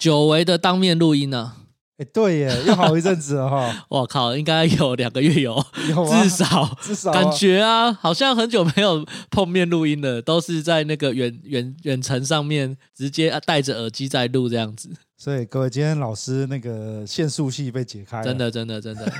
[0.00, 1.52] 久违的当面录音呢。
[1.98, 3.84] 哎，对耶， 又好一阵子了哈！
[3.90, 5.62] 我靠，应该有两个月有？
[6.10, 14.88] 至少至少感觉啊，好像很久没有碰面录音了，都是在那个远远远程上面直接戴着耳机在录这样子。
[15.18, 19.12] 所以各位，今天老师那个限速器被解开了，真的真的真的，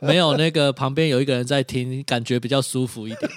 [0.00, 3.28] 没有那个旁边有一个人在听，感觉比较舒服一点。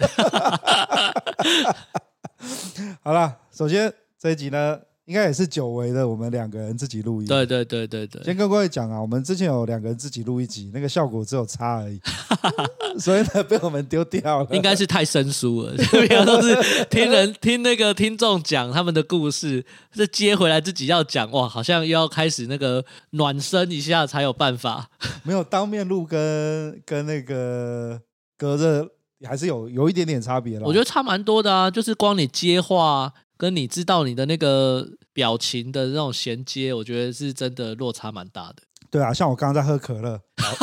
[3.02, 4.78] 好了，首先这一集呢。
[5.06, 7.28] 应该也是久违的，我们两个人自己录音。
[7.28, 8.24] 对对对对对。
[8.24, 12.00] 先跟各位讲啊，我们之前有两个人自己录一集，那个效果只有差而已，
[12.98, 14.56] 所以呢被我们丢掉了。
[14.56, 24.90] 应该是太生疏了，平常都是听人 听那个听众讲他们的故事，这接回来自己要讲哇，好像又要开始那个暖身一下才有办法。
[25.24, 28.00] 没有当面录跟跟那个
[28.38, 28.88] 隔着
[29.28, 30.66] 还是有有一点点差别了。
[30.66, 33.12] 我觉得差蛮多的啊，就是光你接话。
[33.44, 38.64] 跟你知道你的那个表情的那种衔接，我觉得是真的落差蛮大的。
[38.90, 40.18] 对啊，像我刚刚在喝可乐，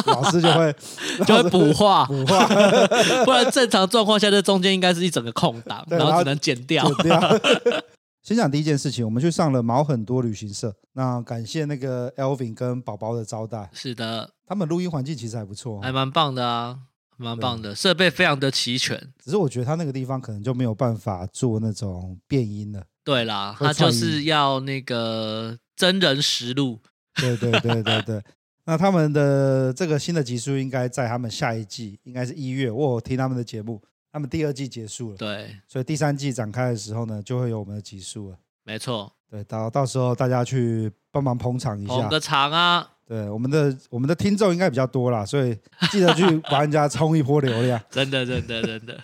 [0.06, 0.74] 老，老师就会
[1.26, 2.46] 就会补话，补话，
[3.26, 6.82] 不然正常状况下，这中间应该是一整个空档，然后只能剪掉。
[6.94, 7.20] 剪掉
[8.24, 13.68] 先讲第一件事情，我们去上了毛很多旅行社，那感谢那个 Elvin 跟宝宝的招待。
[13.74, 16.78] 是的，他们录音环境其实还不错，还蛮棒的啊。
[17.20, 18.98] 蛮棒的，设备非常的齐全。
[19.22, 22.82] 只是我觉得他那个地方可能就没有办法做那种变音了。
[23.04, 26.80] 对啦，他就是要那个真人实录。
[27.14, 28.22] 对对对对对。
[28.64, 32.70] 那他们的这个新的集数应该在他们下一季，应该是一月。
[32.70, 33.82] 我有听他们的节目，
[34.12, 35.16] 他们第二季结束了。
[35.16, 35.56] 对。
[35.66, 38.36] 所以第三季展开的时候呢，就会有我们的集数了。
[38.64, 39.12] 没错。
[39.28, 41.94] 对，到到时候大家去帮忙捧场一下。
[41.94, 42.88] 捧个场啊！
[43.10, 45.52] 对，我们的我们的听众应该比较多啦，所以
[45.90, 47.82] 记得去帮人家冲一波流量。
[47.90, 48.96] 真的，真的，真的。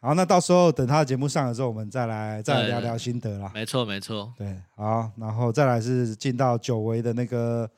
[0.00, 3.50] 好，那到时候等他的节目上了之后，我们再来再来聊聊心得啦。
[3.52, 4.32] 没错，没错。
[4.38, 7.68] 对，好，然后再来是进到久违的那个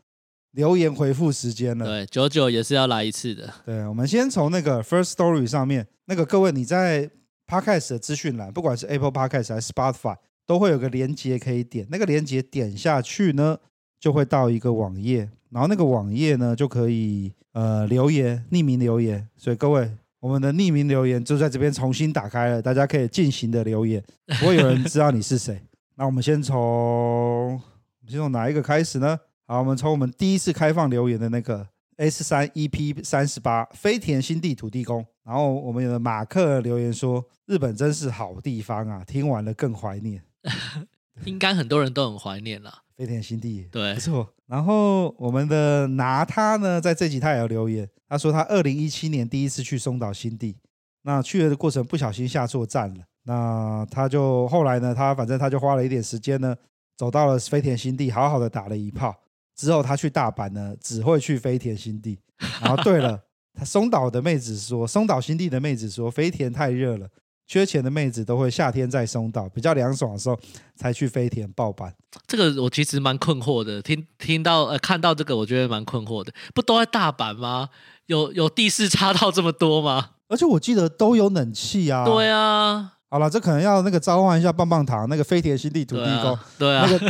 [0.51, 1.87] 留言回复时间了。
[1.87, 3.51] 对，九九也是要来一次的。
[3.65, 7.09] 对，我们先从那个 First Story 上面，那个各位你在
[7.47, 13.57] Podcast 的资讯栏，不管是 Apple Podcast 还是 Spotify，都会有个连接可以点，那个连接点下去呢，
[14.03, 19.29] 就会到一个网页，然后那个网页呢就可以呃留言，匿名留言。
[19.37, 24.03] 所以各位，我们的匿名留言就在这边重新打开了，大家可以尽情的留言，
[24.41, 25.63] 不会有人知道你是谁。
[25.95, 29.17] 那我们先从我们先从哪一个开始呢？
[29.47, 40.25] 好，我们从我们第一次开放留言的那个 S 三 EP 三十八飞田新地土地公，然后我们有的马克留言说：日本真是好地方啊，听完了更怀念。
[41.25, 42.73] 应该很多人都很怀念了。
[43.03, 44.33] 飞田新地，对，没错。
[44.47, 50.57] 然后我们的拿他呢，在这集他也有留言，他说他二零一七年第一次去松岛新地，
[51.03, 56.55] 那去了的过程不小心下错站了，那他就后来呢，他反正他就花了一点时间呢，
[56.97, 59.13] 走到了飞田新地，好好的打了一炮。
[59.57, 62.21] 之后他去大阪呢，只会去飞田新地。
[62.61, 63.21] 然后对了，
[63.53, 67.09] 他松岛的妹子说，松岛新地的妹子说，飞田太热了。
[67.47, 70.39] 缺钱的妹子都会夏天在松岛比较凉爽的时候
[70.75, 71.93] 才去飞田报班。
[72.27, 76.33] 这个我其实蛮困惑的，听听到呃看到这个，我觉得蛮困惑的。
[76.55, 77.69] 不都在大阪吗？
[78.07, 80.11] 有有地势差到这么多吗？
[80.29, 82.05] 而且我记得都有冷气啊。
[82.05, 82.93] 对啊。
[83.11, 86.39] 好了，这可能要那个召唤一下棒棒糖，那个飞田新地土地公。
[86.59, 86.87] 对啊。
[86.89, 87.01] 对啊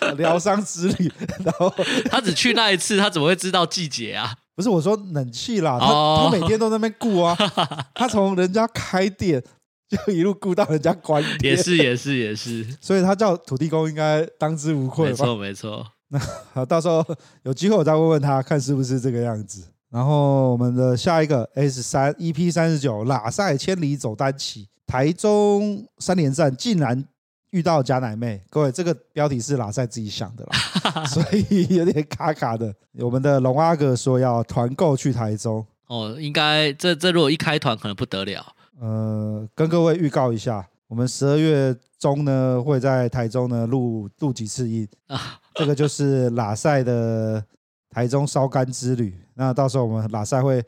[0.00, 1.12] 那个 疗伤之旅，
[1.44, 1.72] 然后
[2.10, 4.34] 他只去那一次，他怎么会知道季节啊？
[4.56, 6.24] 不是我说冷气啦，他、oh.
[6.24, 7.36] 他每天都在那边顾啊，
[7.94, 9.42] 他从人家开店
[9.88, 15.10] 就一路顾到人家关店，也是也是也是， 所以他叫土地公应该当之无愧吧？
[15.10, 15.86] 没错没错。
[16.12, 16.18] 那
[16.52, 17.04] 好，到时候
[17.44, 19.64] 有机会我再问问他，看是不是这个样子。
[19.90, 27.04] 然后我们的下一个 S 三 EP 三十九，喇赛千里走单骑，台中三连战竟然。
[27.52, 30.52] 遇到假奶妹，各位，这个标题是喇赛自己想的啦，
[31.06, 32.74] 所以有点卡卡的。
[32.98, 38.44] 我们的龙阿哥说要团购去台中， 哦，应该这这如果一开团可能不得了。
[38.80, 47.44] 呃，跟各位预告一下，我们十二月中呢会在台中呢录录几次音啊，这个就是喇赛的
[47.90, 49.14] 台中烧干之旅。
[49.34, 50.64] 那到时候我们喇赛会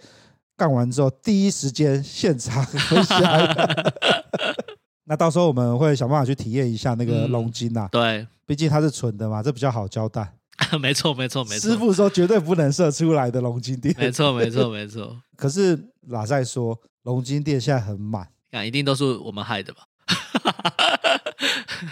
[0.56, 3.18] 干完之后，第一时间现场分享。
[5.04, 7.88] 那到时候我们会想办法去体验一下那个龙筋呐。
[7.90, 10.32] 对，毕竟它是纯的嘛，这比较好交代。
[10.80, 11.70] 没错，没错，没错。
[11.70, 13.94] 师傅说绝对不能射出来的龙筋店。
[13.98, 15.16] 没错，没错，没错。
[15.36, 15.76] 可是
[16.10, 19.82] 喇赛说龙筋店现在很满，那一定都是我们害的吧？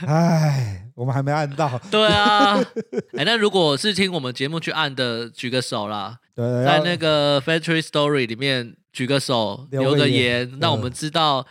[0.07, 1.81] 哎，我们还没按到。
[1.91, 2.57] 对啊，
[3.17, 6.19] 哎，那如果是听我们节目去按的，举个手啦。
[6.35, 11.45] 对，对，在那个 Factory Story 里面举个手，留个言，让我们知道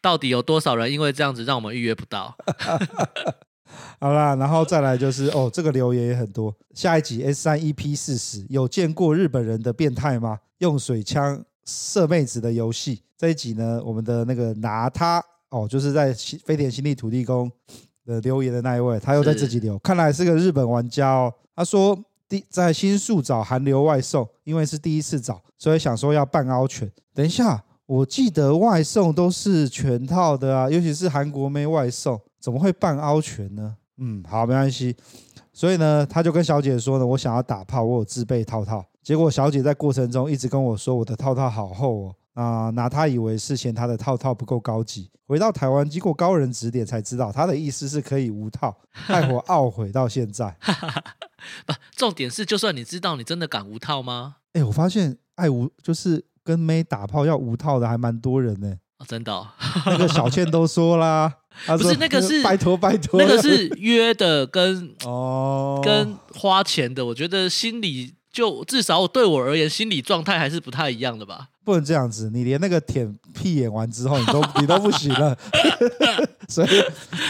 [0.00, 2.36] 到底有多少人因为这样子让我们预约不到。
[4.00, 6.54] 好啦，然后再来就是哦，这个留言也很多。
[6.74, 10.40] 下一集 S 三 EP 四十，有见过日本人的变态吗？
[10.58, 13.02] 用水枪射妹子的游戏。
[13.16, 16.12] 这一集呢，我们的那个拿他哦，就是在
[16.44, 17.50] 飞田新地土地公
[18.04, 21.32] 的留言的那一位，他又在自己留，看来是个日本玩家哦。
[21.54, 21.96] 他说
[22.28, 26.90] 第在新宿找韩流外送，因为是第一次找，所以想说要办凹拳。
[27.14, 33.74] 等一下，我记得外送都是全套的啊，尤其是韩国妹外送，怎么会半凹全呢？
[33.98, 34.96] 嗯，好，没关系。
[35.52, 38.84] 所以呢，他就跟小姐说呢，我想要打炮，我有自备套套。
[39.02, 42.14] 结果小姐在过程中一直跟我说，我的套套好厚哦。
[42.34, 45.10] 啊、呃，拿他以为是嫌他的套套不够高级。
[45.26, 50.56] 回到台湾，经过高人指点才知道，他的意思是可以无套，害我懊悔到现在。
[51.66, 54.36] 不，重点是，就算你知道，你真的敢无套吗？
[54.52, 58.74] 哎，我发现爱无就是跟妹打炮要五套的还蛮多人呢。
[58.98, 59.46] 哦，真的、哦，
[59.86, 61.32] 那个小倩都说啦。
[61.66, 71.48] 不是那个是拜托拜托，那个是 约的跟哦跟花钱的，我觉得心里就至少对我而言，心理状态还是不太一样的吧。
[71.62, 75.36] 不能这样子，你连那个舔屁眼完之后，你都 你都不行了，
[76.48, 76.68] 所以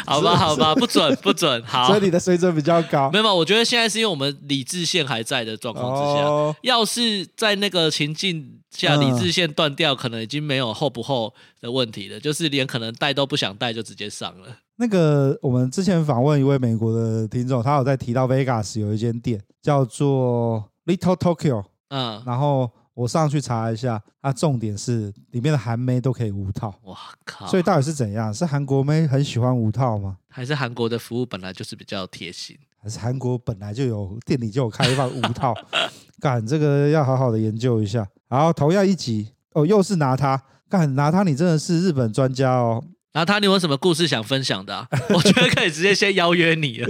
[0.06, 3.10] 好吧好吧，不准不准，好，所以你的水准比较高。
[3.10, 14.56] 没有，我觉得现在是因为我们理智线还在的状况之下，哦、要是在那个情境下理智线断掉，嗯、可能已经没有厚不厚的问题了，就是连可能带都不想带就直接上了。
[14.76, 20.64] 那个我们之前访问一位美国的听众，他有在提到 Vegas 有一间店叫做
[20.96, 22.70] Little Tokyo，嗯，然后。
[22.92, 26.74] 我上去查一下，它重点是里面的韩妹都可以无套。
[26.82, 27.46] 哇靠！
[27.46, 28.34] 所以到底是怎样？
[28.34, 30.18] 是韩国妹很喜欢无套吗？
[30.28, 32.58] 还是韩国的服务本来就是比较贴心？
[32.82, 35.54] 还是韩国本来就有店里就有开放无套？
[36.20, 38.06] 干这个要好好的研究一下。
[38.28, 42.84] 然后同样一集哦，又是拿它干拿它，你真的是日本专家哦。
[43.12, 44.88] 拿他，你有什么故事想分享的啊？
[45.10, 46.88] 我觉得可以直接先邀约你了。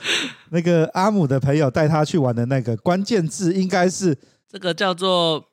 [0.50, 4.18] 那个阿姆的朋友带他去玩的那个关键字应该是。
[4.50, 5.50] 这个叫做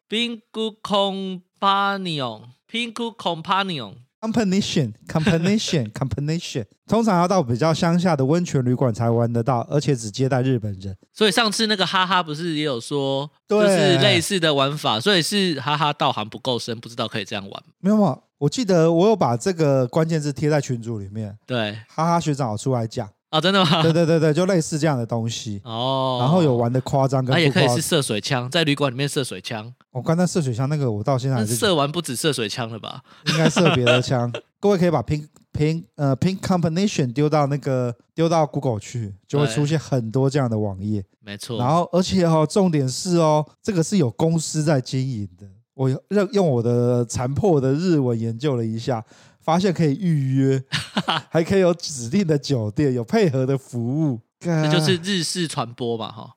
[4.21, 10.95] Pinku Companion，Pinku Companion，Combination，Combination，通常要到比较乡下的温泉旅馆才玩得到，而且只接待日本人。
[11.13, 17.63] 所以上次那个哈哈不是也有说，就是类似的玩法，所以是哈哈道行不够深，不知道可以这样玩。
[17.79, 18.19] 没有吗？
[18.37, 23.09] 我记得我有把这个关键字贴在群组里面，对，哈哈学长有出来讲。
[23.35, 23.81] 啊、哦，真的吗？
[23.81, 26.19] 对对对对，就类似这样的东西哦。
[26.21, 29.73] 然后有玩的夸张，跟它、啊、也可以是射水枪，在旅馆里面射水枪。
[29.91, 33.01] 我刚才射水枪那个，我到现在还是射完不止射水枪了吧？
[33.27, 34.31] 应该射别的枪。
[34.61, 41.03] 各位可以把 pink pink 呃 pink combination 丢到那个丢到 Google 去，就会出现很多这样的网页。
[41.19, 41.59] 没错。
[41.59, 45.45] 然后而且哦，重点是哦，这个是有公司在经营的。
[45.73, 45.99] 我用
[46.31, 49.03] 用我的残破的日文研究了一下。
[49.45, 50.61] 发现可以预约，
[51.29, 56.31] 还可以有指定的酒店，有配合的服务，这就是日式传播嘛，哈。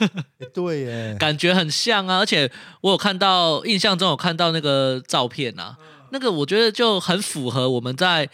[0.54, 2.50] 对耶， 感觉很像啊，而且
[2.80, 5.76] 我有看到，印象中有看到那个照片啊，
[6.10, 8.30] 那个我觉得就很符合我们在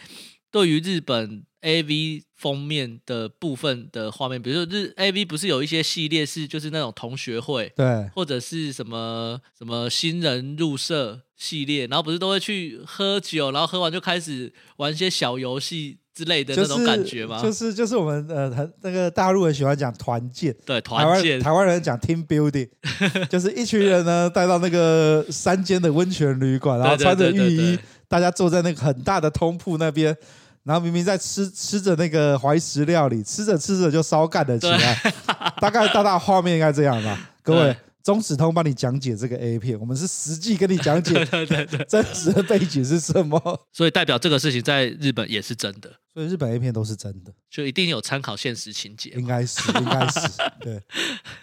[0.49, 1.43] 对于日本。
[1.61, 17.39] A V 封面的部分的画面，比如说日 A V 不是有一些系列是就是那种同学会，对，或者是什么什么新人入社系列，然后不是都会去喝酒，然后喝完就开始玩一些小游戏之类的那种感觉吗？
[17.41, 22.67] 就是就是，就是我们呃很那个大陆人喜欢讲团建，对，团建，台湾人讲 team building，
[23.29, 30.17] 就是一群人呢带到那个山间的温泉旅馆，然后穿着浴衣，大家坐在那个很大的通铺那边。
[30.63, 35.13] 然后明明在吃吃着那个怀石料理，吃着吃着就烧干了起来，
[35.59, 37.31] 大概大大画面应该这样吧？
[37.41, 43.39] 各位，中指通帮你讲解这个 A 片，我们是实际跟你讲解， 对对对，真实的背景是什么？
[43.71, 50.19] 所以代表这个事情在日本也是真的，所以日本 A 片都是真的，就一定有参考现实情节，应该是应该是
[50.61, 50.81] 对。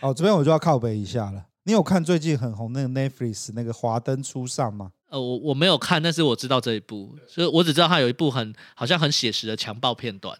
[0.00, 1.44] 哦，这边我就要靠北一下了。
[1.64, 4.90] 你有看最近很红那个 Netflix 那个《华灯初上》吗？
[5.08, 10.36] 呃，我我没有看，但是我知道这一部，所以我只知道它有一部很好像很写实的强暴片段。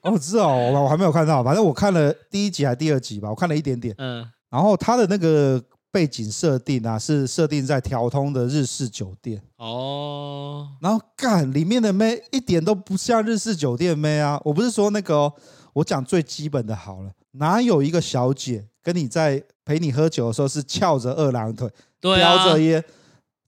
[0.00, 3.92] 哦，知道，我我还没有看到，反正我看了第一集还是第二集吧，我看了一点点。
[3.98, 10.68] 嗯，然后它的那个背景设定啊，是设定在条通的日式酒店哦。
[10.80, 14.40] 然后干里面的妹一点都不像日式酒店妹啊！
[14.44, 15.34] 我不是说那个哦，
[15.72, 21.68] 我讲最基本的好了，哪有一个小姐跟你在陪你喝酒的时候是翘着二郎腿，
[22.00, 22.84] 叼着烟？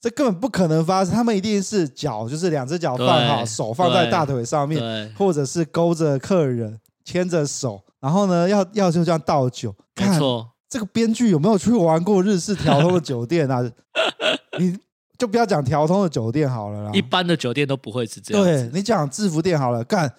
[0.03, 9.73] 这根本不可能发生，他们一定是脚就是两只脚放好，手放在大腿上面，或者是勾着客人牵着手，然后呢，要要就这样倒酒。
[9.95, 13.63] 没错，这个编剧有没有去玩过日式条通的酒店啊？
[14.59, 14.77] 你
[15.17, 18.43] 就不要讲条通的酒店好了啦，一般的酒店都不会是这样。
[18.43, 20.13] 对，你讲制服店好了，干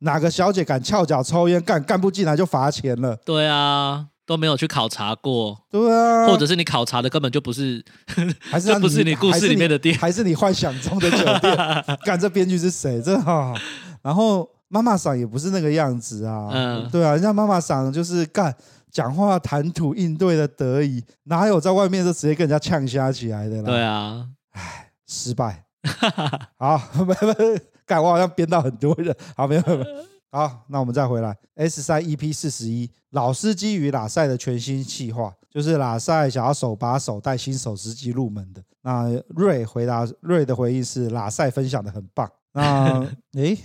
[0.00, 3.14] 哪个小姐敢翘脚抽烟，干干不进来就罚钱了。
[3.24, 4.08] 对啊。
[4.28, 7.82] 都没有去考察过，对啊，或者是你考察的根本就不是，
[8.50, 11.56] 还是不是你故事里面的店，还是你幻想中的酒店？
[12.04, 13.00] 干这编剧是谁？
[13.00, 13.54] 这好。
[14.02, 18.54] 然后妈妈桑也不是那个样子啊，嗯，对啊，人家妈妈桑就是干
[18.92, 23.64] 讲话谈吐应对的得意，哪有在外面就直接跟人家呛瞎起来的啦？
[23.64, 25.64] 对啊，唉，失败。
[26.60, 29.84] 好，没没干，我好像编到很多人，好，没有没有。
[30.30, 38.62] 好，那我们再回来 S 三 EP 四十一老司机与拉赛的全新企划，就是拉赛想要手把手带新手司机入门的。
[38.82, 42.30] 那瑞回答瑞的回应是拉赛分享的很棒。
[42.52, 43.00] 那
[43.40, 43.58] 诶，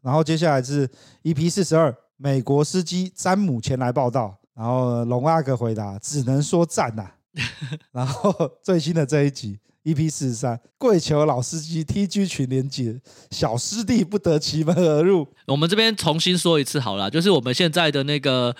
[0.00, 0.88] 然后接下来是
[1.22, 7.14] EP 四十二美国司机詹姆前来报道，然后龙阿哥回答只能说赞呐、啊。
[7.92, 8.32] 然后
[8.62, 9.60] 最新的这一集。
[9.84, 15.26] EP 四十三，跪求老司机 TG 群连结，小师弟不得其门而入。
[15.46, 18.54] 我们这边重新说一次好了，就是我们现在的那个。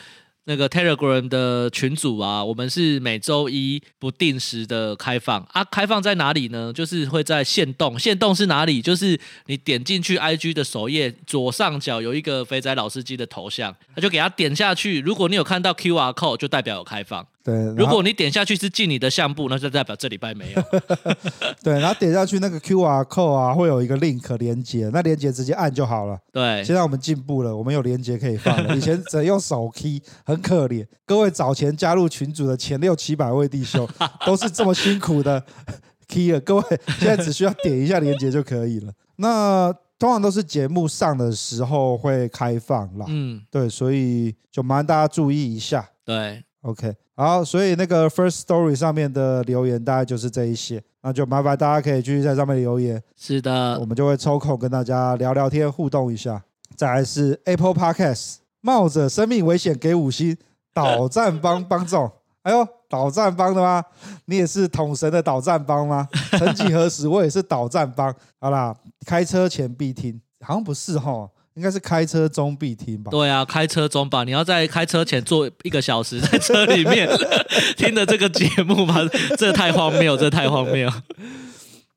[0.50, 6.72] 那个 Telegram 的群组啊，我们是每周一不定时的开放啊，开放在哪里呢？
[6.72, 8.80] 就是会在限动，限动是哪里？
[8.80, 15.02] 就是你点进去 IG 的首页左上角有一个肥仔老司机的头像，他就给他点下去。
[15.02, 17.26] 如果你有看到 QR code，就代表有开放。
[17.48, 20.62] 对，如果你点下去是进你的相簿，那就代表这礼拜没有。
[21.64, 26.18] 对，然后点下去那个 QR code 啊，会有一个 link 连接，那连接直接按就好了。
[26.30, 28.72] 对，现在我们进步了，我们有连接可以放了。
[28.76, 30.86] 以前只能用手 key，很可怜。
[31.06, 33.88] 各位早前加入群组的前六七百位弟兄，
[34.26, 35.42] 都是这么辛苦的
[36.06, 36.40] key 了。
[36.40, 36.62] 各位
[36.98, 38.92] 现在只需要点一下连接就可以了。
[39.16, 43.06] 那通常都是节目上的时候会开放啦。
[43.08, 45.88] 嗯，对，所以就麻烦大家注意一下。
[46.04, 53.02] 对，OK，好，所以那个 First Story 上面的留言大概就是这一些，那就麻烦大家可以继续在上面留言。
[53.16, 56.42] 是的，我们就会抽空跟大家聊聊天，互动一下。
[56.76, 58.36] 再来是 Apple Podcast。
[58.60, 60.36] 冒着生命危险给五星，
[60.74, 62.10] 导战帮帮众，
[62.42, 63.82] 哎呦，导战帮的吗？
[64.24, 66.08] 你也是统神的导战帮吗？
[66.32, 68.12] 曾几何时，我也是导战帮。
[68.40, 68.74] 好啦，
[69.06, 73.10] 开车前必听，好像不是哈，应该是开车中必听吧？
[73.10, 77.08] 对啊，开车中吧，你要在开车前坐一个小时，在车里面
[77.76, 79.00] 听的这个节目吗？
[79.36, 80.88] 这太荒谬，这太荒谬。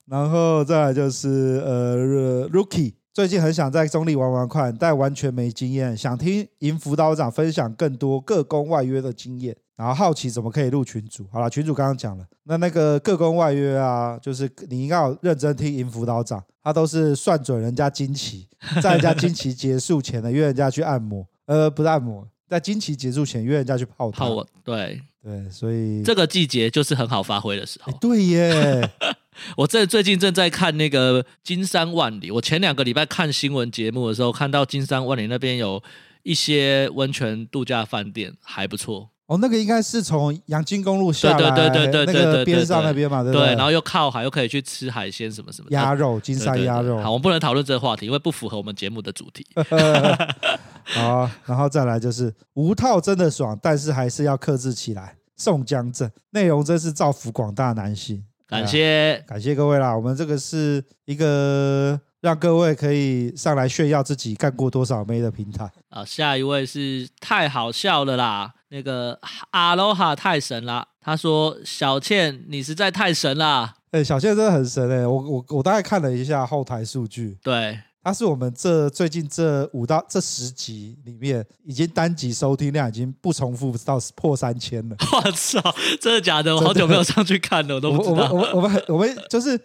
[0.07, 2.93] 然后再来就是呃，Rookie。
[3.13, 11.25] 最近很想在中立玩玩看，但完全没经验，想听银辅导长分享更多各工外约的经验，然后好奇怎么可以入群主。
[11.31, 18.47] 好了，群主刚刚讲了，那那个各工外约啊，就是你应该要认真听银辅导长，他都是算准人家经期，
[18.79, 24.27] 在人家 经期结束前呢，约人家去按摩，呃，不是按摩，在经期结束前约人家去泡汤。
[24.29, 27.91] 泡，对对，所以这个季节就是很好发挥的时候。
[27.99, 28.87] 对耶。
[29.57, 32.29] 我这最近正在看那个金山万里。
[32.29, 35.81] 我前两个礼拜看新闻节目的时候，看到金山万里那边有
[36.21, 39.09] 一些温泉度假饭店，还不错。
[39.31, 43.47] 哦，那个应该是从阳金公路下来，对对对对对，那个边上那边嘛，对不对？
[43.47, 45.69] 对，然后又靠海，又可以去吃海鲜什么什么。
[45.71, 47.01] 鸭肉，金山鸭肉。
[47.01, 49.47] 好，我们不能讨论这个话题，因为不符合我们节目的主题。
[50.83, 55.15] 好，然后再来就是无套真的爽，但是还是要克制起来。
[55.37, 58.21] 宋江镇内容真是造福广大男性。
[58.45, 59.95] 感谢、啊、感谢各位啦！
[59.95, 66.03] 我们这个是一个让各位可以上来炫耀自己干过多少妹的平台啊。
[66.03, 69.19] 下一位是太好笑了啦，那个
[69.51, 70.87] 阿罗哈太神啦。
[70.99, 75.05] 他说：“小倩，你实在太神啦！”哎、欸，小倩真的很神哎、欸！
[75.05, 77.79] 我我我大概看了一下后台数据，对。
[78.03, 84.95] 他是我们这最近这五到这十集里面，已经单集收听量已经不重复到破三千了。
[85.23, 85.61] 我操，
[85.99, 86.55] 真的假的？
[86.55, 88.11] 我好久没有上去看了，我都不知道。
[88.11, 89.55] 我们我们我们我们就是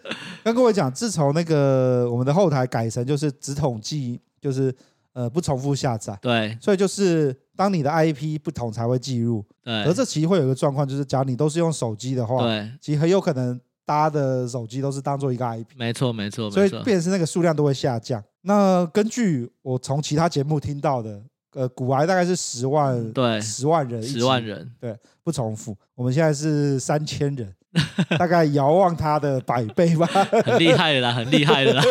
[0.43, 4.71] 跟各位讲，自从那个我们的后台改成就是只统计，就是
[5.17, 6.17] 呃不重复下载。
[6.21, 6.57] 对。
[6.61, 9.43] 所以就是当你的 IP 不同才会记录。
[9.63, 9.83] 对。
[9.83, 13.59] 而这其实会有一个状况，就是假如你都是用手机的话，对，其实很有可能。
[13.87, 18.21] 大家的手机都是当做一个 IP，没错没错，所以变成那个数量都会下降。
[18.41, 24.93] 那根据我从其他节目听到的，呃，古癌大概是十万，对，十万人，十万人，对，
[25.23, 25.73] 不重复。
[25.95, 27.55] 我们现在是三千人，
[28.17, 30.05] 大概遥望他的百倍吧，
[30.45, 31.83] 很厉害的啦，很厉害的啦。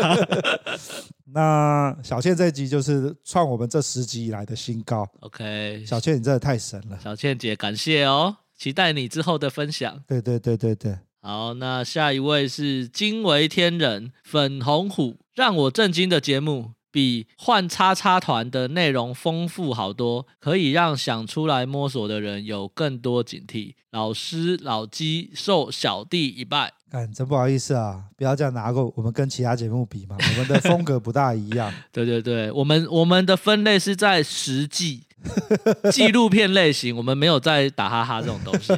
[1.33, 5.06] 那小倩这一集就是创我们这十集以来的新高。
[5.21, 10.02] OK，小倩你真的太神了，小倩姐，感谢哦，期待你之后的分享。
[10.06, 10.97] 对对对对对。
[11.21, 16.71] 好，那下一位是惊为天人粉红虎，让我震惊的节目。
[16.96, 23.74] 比换叉叉团的内容丰富好多，可以让想出来摸索的人有更多警惕。
[23.90, 31.70] 老师老鸡受小弟一拜，哎，真不好意思啊，不要这样拿过我们跟其他节目比嘛，我们的风格不大一样。
[31.92, 35.02] 对对对，我们我们的分类是在实际
[35.90, 38.73] 纪录片类型，我们没有在打哈哈这种东西。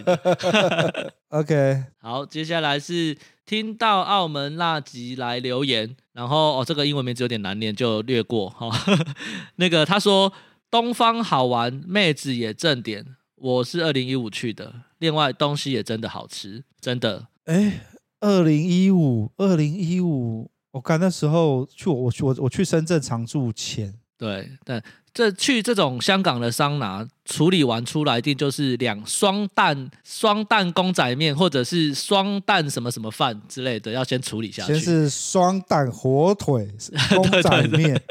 [1.31, 3.17] OK，好，接下来是。
[3.49, 8.73] 听到澳门那集来留言，然后哦，这个英文名字有点难念，就略过哈、哦。
[9.57, 10.31] 那个他说
[10.71, 13.17] 东方好玩，妹子也正点。
[13.37, 17.29] 我是二零一五去的，另外东西也真的好吃，真的。
[17.47, 17.87] 哎，
[18.21, 24.83] 二零一五，二零一五，我看那时候去我我去我我去深圳常住前，对，但。
[25.15, 34.75] 这去这种香港的桑拿处理完出来，一定就是两双蛋双蛋公仔面，或者是双蛋什么什么饭之类的，要先处理下去。
[34.75, 36.69] 先是双蛋火腿
[37.17, 38.03] 公仔面，对对对，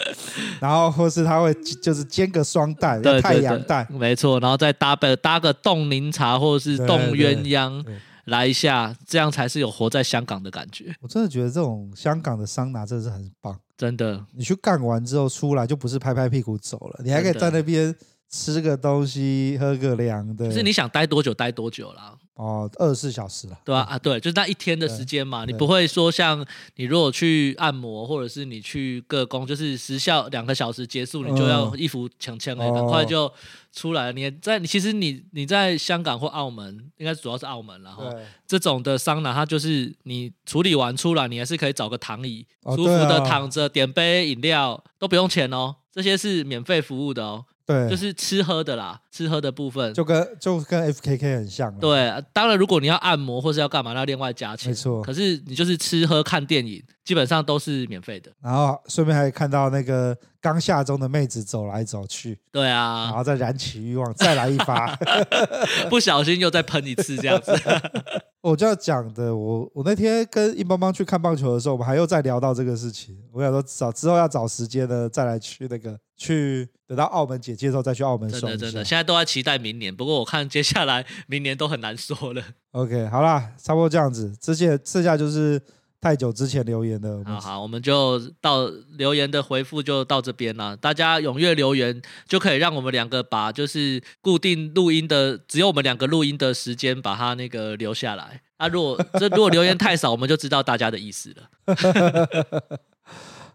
[0.60, 7.86] 然后或是他会就是煎个双蛋，对太阳蛋，没错，然后再搭配搭个冻柠茶或者是冻鸳鸯。
[8.28, 10.94] 来一下，这样才是有活在香港的感觉。
[11.02, 14.26] 我真的觉得这种香港的桑拿真的是很棒，真的。
[14.34, 17.96] 你去干完之后出来，就不是拍拍屁股走了，你还可以在那边
[18.30, 20.50] 吃个东西，喝个凉的。
[20.50, 22.16] 就是你想待多久待多久啦。
[22.38, 23.82] 哦，二十四小时了，对吧？
[23.82, 33.32] 啊，对，就是那一天的时间嘛，你不会说像你如果去按摩，或者是你去个工，就是时效两个小时结束，你就要衣服抢抢哎，很快就
[33.74, 34.12] 出来了。
[34.14, 38.06] 你在你其实你你在香港或澳门，应该主要是澳门，然后
[38.46, 47.46] 这种的桑拿，它就是你处理完出来，你还是可以找个躺椅，舒服的躺着，点杯饮料都不用钱哦，这些是免费服务的哦。
[47.68, 51.78] 对，就是吃喝的啦，吃喝的部分就跟就跟 FKK 很像。
[51.80, 54.70] 对，当然如果你要按摩或是要干嘛，那另外加钱。
[54.70, 58.32] 没错，可是你就是吃喝看电影，基本上都是免费的。
[58.42, 62.40] 然后顺便还可以看到那个刚下钟的妹子走来走去。
[62.54, 64.96] 对啊，然后再燃起欲望，再来一发
[65.92, 67.52] 不小心又再喷一次这样子。
[68.40, 73.18] 我就要讲的，我我那天跟硬邦邦去看棒球的时候，我们还又再聊到这个事情。
[73.34, 78.30] 我想说找之后要找时间呢，再来去那个去等到澳门解禁之后再去澳门。
[78.30, 79.96] 真的真的，现在都在期待明年。
[79.96, 82.44] 不过我看接下来明年都很难说了。
[82.72, 84.36] OK，好啦，差不多这样子。
[84.36, 85.62] 之前剩下就是。
[86.00, 90.78] 太久之前留言的，好好，我们就到留言的回复就到这边了。
[90.78, 98.42] 大家踊跃留言，就可以让我们两个把就是固定录音的，只有我们两个录音的时间，把它那个留下来。
[98.58, 101.50] 啊，如果这如果留言太少，我们就知道大家的意思了。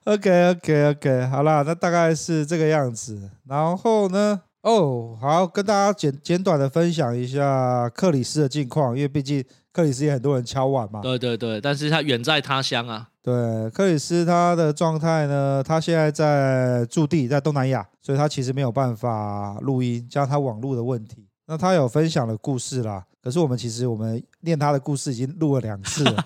[0.05, 3.31] OK OK OK，好啦，那大概是这个样子。
[3.47, 9.45] 然后呢，哦，好，跟大家简简短的分享一下克里斯的近况，因为毕竟。
[9.73, 13.09] 克里斯也很多人敲碗嘛，对对对，但是他远在他乡啊。
[13.23, 13.33] 对，
[13.71, 21.27] 克里斯他的状态呢，他现在在驻地在东南亚，所以他其实没有办法录音，加上他网络的问题。
[21.47, 26.23] 那他有分享的故事啦，可是我们其实我们念他的故事已经录了两次了，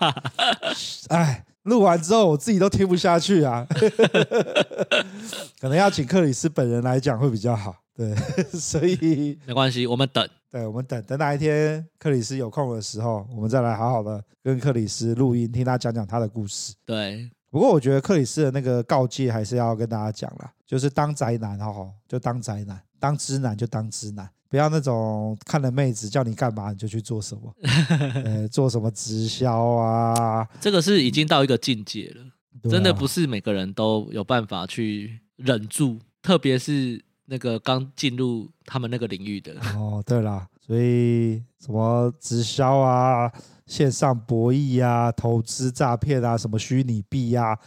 [1.07, 3.65] 哎，录完之后我自己都听不下去啊，
[5.59, 7.75] 可能要请克里斯本人来讲会比较好。
[7.93, 8.15] 对，
[8.53, 10.27] 所以没关系，我们等。
[10.51, 16.73] 对，我们等等哪一天克里斯有空的时候，我们再来好好的跟克里斯录音，听他讲讲他的故事。
[16.85, 27.53] 对，不过我觉得克里斯的那个告诫还是要跟大家讲啦，就是当宅男好好，就当宅男，当直男就当直男，不要那种看了妹子叫你干嘛你就去做什么，
[28.25, 37.03] 呃，做什么直销啊，这个是已经到一个境界了，啊、真的不是每个人都有办法去忍住，特别是。
[37.29, 39.53] 那个刚进入他们那个领域的。
[39.75, 43.29] 哦，对啦，所以什么直销啊、
[43.65, 47.59] 线上博弈啊、投资诈骗啊、什么虚拟币啊，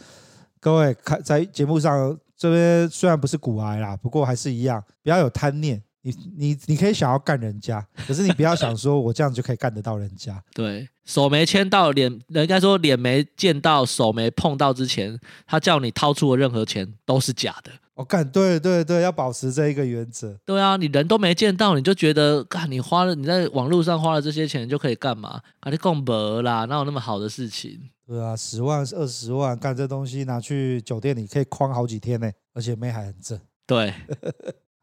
[0.59, 5.79] 各位看在节目上这边虽然不是骨癌啦，不过还是一样，不要有贪念。
[6.03, 10.43] 你你你可以想要干人家，可是你不要想说我这样就可以干得到人家。
[10.53, 17.71] 对，手没牵到脸，人家说脸没见到，手没碰到之前，他叫你掏出的任何钱都是假的。
[17.93, 20.35] 我干、哦，对对对，要保持这一个原则。
[20.43, 25.39] 对啊，你人都没见到，你就觉得，干，你花了，你在网络上花了这些钱就可以干嘛？
[25.59, 27.79] 啊，你更薄啦，哪有那么好的事情？
[28.07, 33.39] 对啊，十万二十万干这东西拿去酒店里可以框好几天呢，而且妹还很正。
[33.67, 33.93] 对。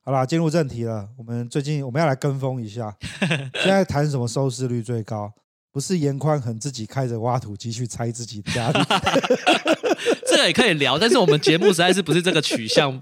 [0.05, 1.09] 好啦，进入正题了。
[1.17, 2.95] 我们最近我们要来跟风一下，
[3.55, 5.33] 现在谈什么收视率最高？
[5.71, 8.81] 不是颜宽恒自己开着挖土机去拆自己的家里，
[10.27, 12.99] 这个也可以聊，但是我们节目实在是不是这个取向，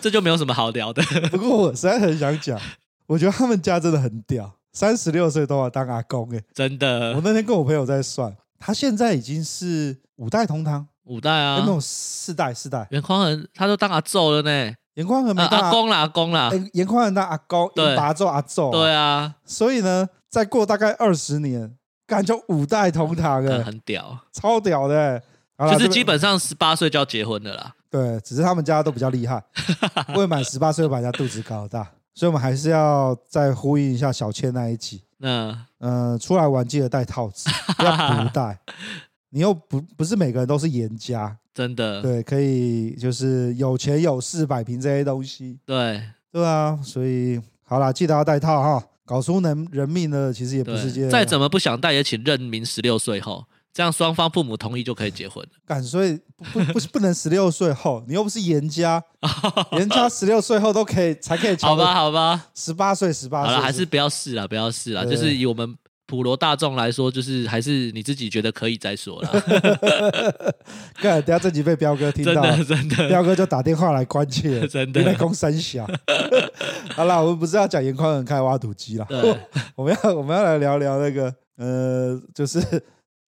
[0.00, 1.00] 这就没有什么好聊的。
[1.30, 2.60] 不过我实在很想讲，
[3.06, 7.14] 我觉得他们家真的很屌，三十六岁都要当阿公哎，真的。
[7.14, 12.52] 我那天跟我朋友在算，他现在已经是五代同堂，五代啊，有没有四代？
[12.52, 12.86] 四代。
[12.90, 19.34] 颜宽恒他都当阿昼了呢，颜宽恒没当阿公啦，阿公啦，颜宽恒当阿公，对，阿祖阿祖，对啊。
[19.44, 21.76] 所以呢，再过大概二十年。
[22.04, 25.22] 感觉五代同堂哎，很屌，超屌的，
[25.70, 27.72] 就是基本上十八岁就要结婚的啦。
[27.88, 29.42] 对，只是他们家都比较厉害，
[30.14, 35.02] 未满十八岁就把人家肚子搞大，所以我们还是要再呼应一下小千那一集。
[35.20, 38.58] 嗯嗯，出来玩记得带套子，不要不带。
[39.34, 42.02] 你又不不是每个人都是严家，真的。
[42.02, 45.58] 对，可以就是有钱有势摆平这些东西。
[45.64, 48.86] 对对啊，所以好啦，记得要戴套哈。
[49.04, 51.10] 搞出人人命的，其实也不是件。
[51.10, 55.50] 再怎么不想戴，也请认明十六岁后，这样双方父母同意就可以结婚了。
[55.66, 56.18] 敢所以
[56.52, 59.02] 不不是不能十六岁后，你又不是严家，
[59.72, 61.56] 严家十六岁后都可以才可以。
[61.60, 65.76] 好吧，好吧，十八岁十八岁，还是不要试了，不要试了，就是以我们。
[66.12, 69.30] 普罗大众来说，就是还是你自己觉得可以再说了。
[71.00, 75.00] 等下这集被彪哥听到，真的真的，彪哥就打电话来关切， 真的。
[75.00, 75.88] 你在攻三小。
[76.90, 79.08] 好了，我们不是要讲颜宽很开挖土机了，
[79.74, 82.60] 我们要我们要来聊聊那个呃，就是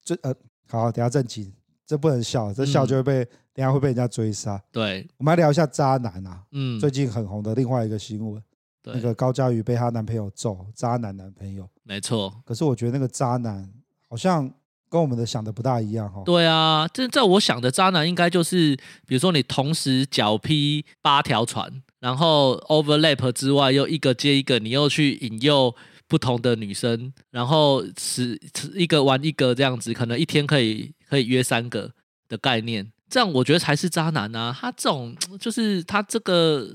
[0.03, 0.35] 最呃，
[0.69, 1.51] 好，等下正经，
[1.87, 4.63] 这不能笑，这笑就会被、嗯、等下会被人家追杀。
[4.71, 8.43] 对，我们来聊一下渣男啊，嗯，最近很红的另外一个新闻。
[8.85, 12.43] 那个高佳瑜被她男朋友揍，渣男男朋友，没错。
[12.45, 13.67] 可是我觉得那个渣男
[14.09, 14.53] 好像
[14.91, 16.23] 跟我们的想的不大一样哈。
[16.25, 25.75] 对啊，这在我想的渣男应该就是，比如说你同时脚劈八条船，然后 overlap 之外又一个接一个，你又去引诱
[26.07, 28.39] 不同的女生，然后是
[28.75, 31.91] 一个玩一个这样子，可能一天可以可以约三个
[32.29, 34.55] 的概念，这样我觉得才是渣男啊。
[34.61, 36.69] 他这种就是他这个。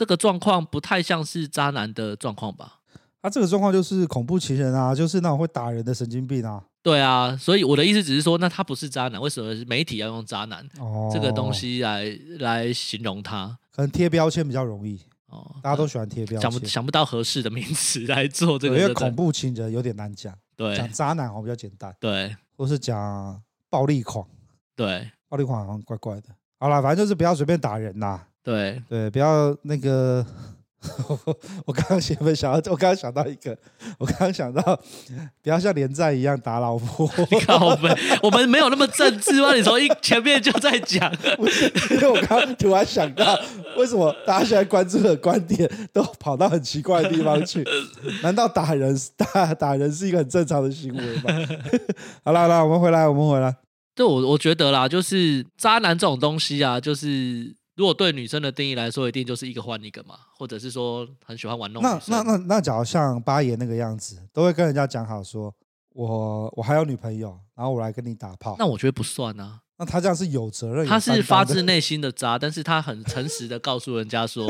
[0.00, 2.78] 这个状况不太像是渣男的状况吧？
[3.20, 6.64] 他这个状况就是恐怖情人啊，就是那种会打人的神经病啊。
[6.82, 13.58] 对啊，所以我的意思只是说，那他不是渣男，为什么媒体要用渣男、哦、这个东西来来形容他？
[13.70, 18.78] 可能贴标签比较容易哦，大家都喜欢贴标签，想不想不到合适的名词来做这个。
[18.78, 24.26] 因为恐怖情人有点难讲，对，讲渣男好像比较简单，对，或是讲暴力狂，
[24.74, 26.28] 对，暴力狂好像怪怪的。
[26.58, 28.22] 好了，反正就是不要随便打人呐。
[28.42, 30.24] 对对，不要那个，
[31.66, 33.54] 我刚刚前面想到，我刚刚想到一个，
[33.98, 34.62] 我刚刚想到，
[35.42, 37.06] 不要像连战一样打老婆。
[37.30, 37.60] 你看，
[38.22, 39.54] 我们没有那么政治吗？
[39.54, 41.12] 你从一前面就在讲，
[41.90, 43.38] 因为我刚刚突然想到，
[43.76, 47.62] 为什么大家现在关注的观点都跑到很奇怪的地方去？
[48.22, 51.46] 难道打人打打人是一个很正常的行为吗？
[52.24, 53.54] 好了好了，我们回来，我们回来。
[53.94, 57.59] 对，我我觉得啦，就是渣男这种东西啊，就是。
[57.76, 61.82] 如果对女生的定义来说，一定就是一个换一个嘛，或者是说很喜欢玩弄。
[61.82, 65.54] 那那那那，假如像八爷那个样子，都会跟人家讲好说，
[65.94, 68.56] 我我还有女朋友，然后我来跟你打炮。
[68.58, 69.60] 那我觉得不算啊。
[69.78, 74.46] 那他这样是有责任，他是发自 内心的渣，但是他很诚实的告诉人家说，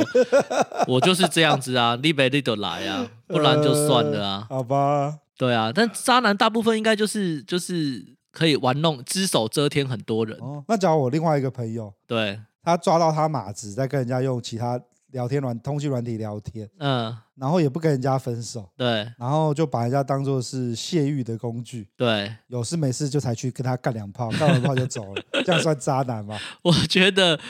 [0.88, 4.46] 我就是这样子啊，你别你都来啊， 不然就算了啊。
[4.48, 5.20] 好吧。
[5.38, 10.36] 对啊，但渣男大部分应该就是就是可以玩弄，只手遮天很多人。
[10.40, 12.40] 哦，那假如我另外一个朋友，对。
[12.62, 14.78] 他抓到他马子，在跟人家用其他
[15.12, 26.38] 聊天软通讯软体聊天，嗯，然后也不跟人家分手，对，然后就把人家当做是泄欲的工具，对，有事没事就才去跟他干两炮，干完炮就走了， 这样算渣男吗？
[26.62, 27.40] 我觉得，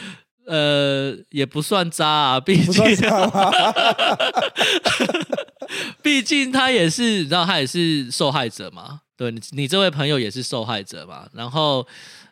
[0.46, 2.83] 呃，也不算渣啊，毕竟，
[6.03, 11.87] 毕竟他也是，你知道，他也是受害者嘛，对你，你这位朋友也是受害者嘛，然后，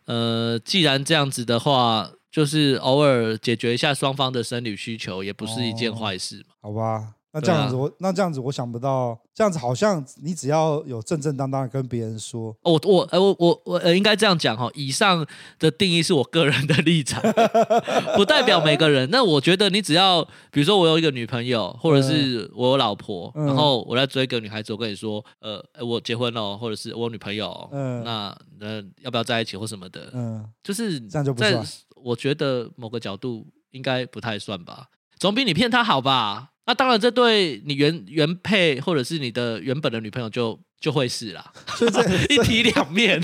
[0.06, 2.10] 呃，既然这样子的话。
[2.30, 6.54] 就是偶尔解决一下双方的生理需求，也不是一件坏事嘛。
[6.60, 15.24] 好吧，那这样子我，啊、那这样子，我想不到，这样子好像你只要有正正当当的跟别人说，我我呃我我我呃应该这样讲哈，以上
[15.58, 17.22] 的定义是我个人的立场，
[18.16, 19.08] 不代表每个人。
[19.10, 31.64] 那我觉得你只要，比如说我有一个女朋友，或者是我有老婆，嗯、然后我在追一个女孩子，我跟你说，呃，我结婚了，或者是我有女朋友，嗯，那呃要不要在一起或什么的，嗯，就是这样就不算。
[32.02, 34.86] 我觉得某个角度应该不太算吧，
[35.18, 36.50] 总比你骗他好吧？
[36.66, 43.18] 那当然，这对你原原配或者是你的原本的女朋友就就会是啦，所以这 一体两面，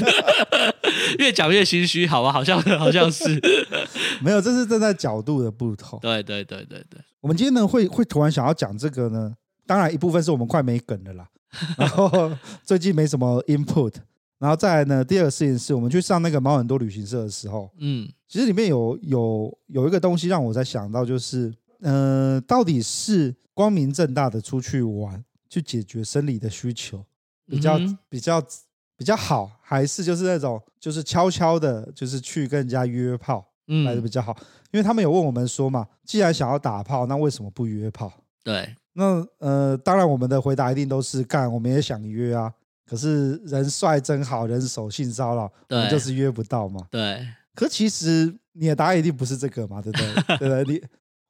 [1.18, 2.32] 越讲越心虚，好吧？
[2.32, 3.38] 好像好像是
[4.24, 5.98] 没有，这是站在角度的不同。
[6.00, 9.34] 对对对对对，我们今天呢会会突然想要讲这个呢，
[9.66, 11.28] 当然一部分是我们快没梗了啦，
[11.76, 12.32] 然后
[12.64, 13.92] 最近没什么 input，
[14.44, 27.02] 然后再来呢，第二个事情是我们去上那个毛很多旅行社的时候，嗯，其实里面有有有一个东西让我在想到，就是呃，到底是光明正大的出去玩去解决生理的需求
[27.46, 27.80] 比较
[28.10, 28.38] 比较
[28.98, 33.42] 比较好，还是就是那种就是悄悄的，就是去跟人家约炮？
[33.68, 34.36] 嗯，来的比较好，
[34.72, 38.12] 因为他们有问我们说嘛，既然想要打炮，那为什么不约炮？
[38.42, 42.52] 对，那呃，当然我们的回答一定都是干，我们也想约啊，
[42.86, 46.86] 可是人帅真好，人手性骚扰，我们就是约不到嘛。
[46.90, 50.36] 对，可其实你的答案一定不是这个嘛，对不对？
[50.38, 50.74] 对不对？
[50.74, 50.82] 你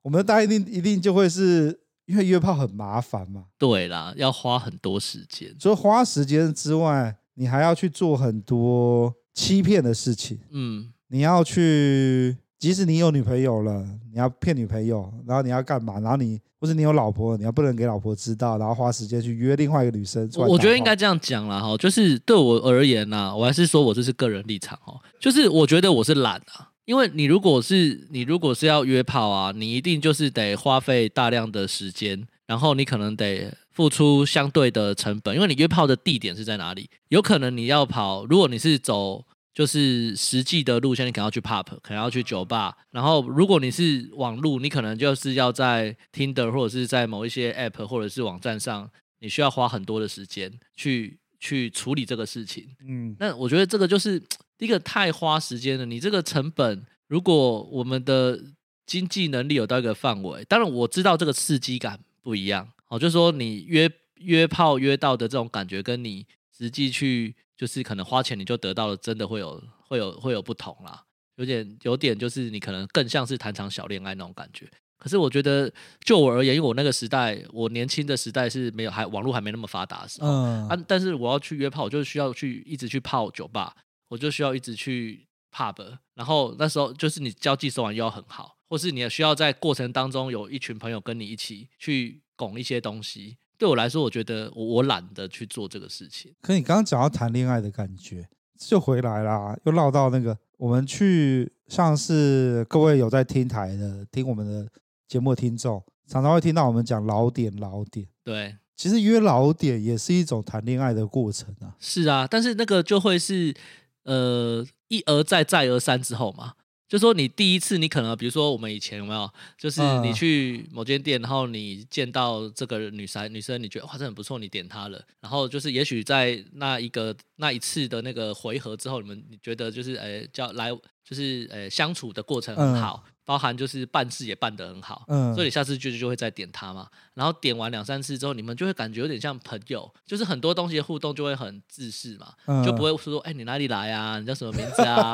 [0.03, 3.45] 我们的答案一定一定就会是因为约炮很麻烦嘛。
[3.59, 10.40] 对啦，要花很多时间，除了花时间之外，你还要去做很多欺骗的事情。
[10.51, 10.90] 嗯。
[11.09, 16.00] 你要去，即使你有女朋友了，你要骗女朋友，然后你要干嘛？
[16.00, 20.27] 然后你或者你有老婆，你要不能给老婆知道，然后花时间去约另外一个女生。
[20.35, 36.88] 我觉得应该这样讲啦，哈，就是对我而言呢，我还是说我这是个人立场哦，就是我觉得我是懒啊，因为你如果是你如果是要约炮啊，你一定就是得花费大量的时间，然后你可能得付出相对的成本，因为你约炮的地点是在哪里？
[37.11, 39.22] 有可能你要跑，如果你是走。
[39.55, 42.77] 就是实际的路线，你可能要去 pub，可能要去酒吧。
[42.90, 48.90] 然后，如果你是网路，你可能就是要在 Tinder 或者是在某一些 app 或者是网站上，
[49.21, 52.67] 你需要花很多的时间去去处理这个事情。
[52.85, 54.19] 嗯，那我觉得这个就是
[54.59, 55.87] 第 一个太花时间了。
[55.87, 58.43] 你这个成本，如果我们的
[58.85, 62.69] 经济能力有到一个范围，当然我知道这个刺激感不一样。
[62.88, 66.27] 哦，就是说你约约炮约到的这种感觉，跟你
[66.59, 67.37] 实际去。
[67.57, 71.05] 就是可能花钱你就得到了，真的会有会有会有不同啦，
[71.37, 74.71] 有点有点就是你可能更像是谈场小恋爱那种感觉。
[74.97, 83.75] 可是我觉得就我而言，因为我那个时代，我年轻的时代是没有还网络还没那么发达的时候，嗯啊，但是我要去约炮，我就需要去一直去泡酒吧，
[84.09, 93.37] 我就需要一直去 pub，然后那时候就是你交际手腕又要很好，或是你也需要在过程当中有一群朋友跟你一起去拱一些东西。
[93.64, 96.31] 对我来说，我觉得我我懒得去做这个事情。
[96.42, 104.68] 可你刚刚讲到谈恋爱的感觉，就回来啦，又绕到那个我们去，像是各位有在听台的、听我们的
[105.09, 108.07] 节目的听众，常常会听到我们讲老点老点。
[108.22, 111.74] 对，其实约老点也是一种谈恋爱的过程啊。
[111.81, 113.55] 是啊，但是那个就会是
[114.03, 116.53] 呃一而再再而三之后嘛。
[116.88, 130.70] 就说你第一次，你可能比如说我们以前有没有，就是你去某间店，然后你见到这个女生，女生你觉得哇，这很不错，你点她了，然后就是也许在那一个那一次的那个回合之后，你们你觉得就是诶叫来
[131.05, 133.05] 就是诶相处的过程很好。
[133.27, 145.12] 包含就是办事也办得很好，嗯，所以你下次就就会再点他嘛，然后点完两三次之后，你们就会感觉有点像朋友，就是很多东西的互动就会很自私嘛，嗯、就不会说哎、欸、你哪里来啊，你叫什么名字啊，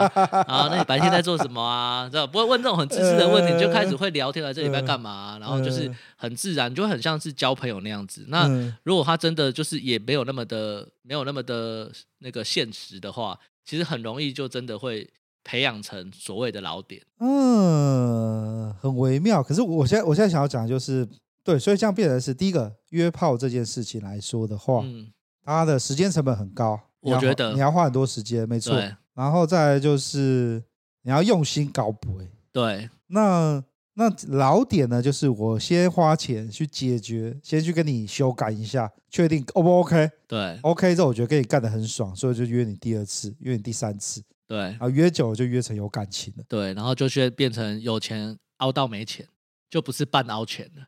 [0.48, 8.24] 啊那你白天在做什么啊，知道不会问这种很自私的问题，你就开始会聊天来这里边干嘛、啊，然后就是很自然，就会很像是交朋友那样子。
[8.26, 8.48] 那
[8.82, 15.10] 如果他真的就是也没有那么的没有那么的那个现实的话，其实很容易就真的会。
[15.42, 19.42] 培养成所谓的老点，嗯，很微妙。
[19.42, 21.08] 可是我现在我现在想要讲的就是，
[21.42, 25.10] 对，所以这样变成是第一个约炮这件事情来说的话，嗯，
[25.42, 28.78] 它的时间成本很高，我觉得你要花很多时间，没错。
[29.14, 30.62] 然后再来就是
[31.04, 32.20] 你要用心搞补，
[32.52, 32.90] 对。
[33.06, 33.64] 那
[34.00, 40.10] 那老点呢，就是我先花钱去解决，先去跟你修改一下，确定 O 不 OK？
[40.26, 44.22] 对，OK 之后我觉得跟你干得很爽，所以就约你第二次，约你第三次。
[44.48, 46.44] 对，啊，约久了就约成有感情了。
[46.48, 49.26] 对，然后就会变成有钱凹到没钱，
[49.68, 50.86] 就不是半凹钱了，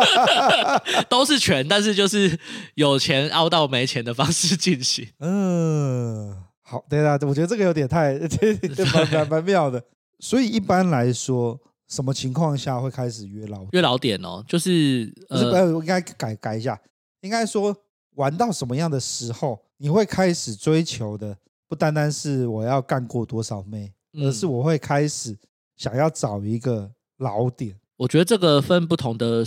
[1.10, 2.38] 都是全，但是就是
[2.74, 5.06] 有钱凹到没钱的方式进行。
[5.20, 8.18] 嗯，好，对啊，我觉得这个有点太
[8.94, 9.84] 蛮蛮蛮妙的。
[10.20, 11.60] 所以一般来说，
[11.94, 14.44] 什么情况下会开始约老约老点哦？
[14.48, 16.76] 就是不是，我应该改改一下，
[17.20, 17.76] 应该说
[18.16, 21.38] 玩到什么样的时候，你会开始追求的？
[21.68, 25.38] 不单单是我要干过多少妹，而是我会开始
[25.76, 27.78] 想要找一个老点。
[27.96, 29.44] 我觉得这个分不同的